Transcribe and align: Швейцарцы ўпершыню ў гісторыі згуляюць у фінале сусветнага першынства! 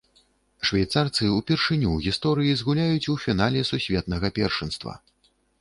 Швейцарцы 0.69 1.27
ўпершыню 1.33 1.89
ў 1.91 1.97
гісторыі 2.07 2.57
згуляюць 2.63 3.09
у 3.15 3.15
фінале 3.27 3.61
сусветнага 3.71 4.27
першынства! 4.41 4.99